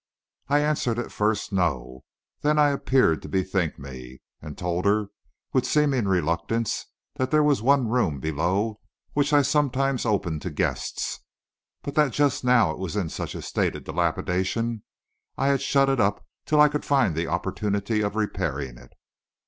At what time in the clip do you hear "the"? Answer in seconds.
17.15-17.27